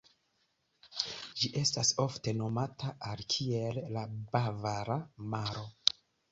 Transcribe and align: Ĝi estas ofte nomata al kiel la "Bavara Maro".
Ĝi 1.41 1.51
estas 1.61 1.91
ofte 2.07 2.33
nomata 2.39 2.95
al 3.11 3.23
kiel 3.37 3.81
la 3.99 4.09
"Bavara 4.35 5.01
Maro". 5.37 5.71